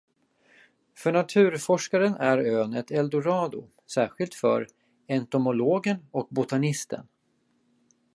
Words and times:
För 0.95 1.11
naturforskaren 1.11 2.13
är 2.15 2.37
ön 2.37 2.73
ett 2.73 2.91
eldorado, 2.91 3.67
särskilt 3.93 4.33
för 4.33 4.67
entomologen 5.07 5.95
och 6.11 6.27
botanisten. 6.31 7.07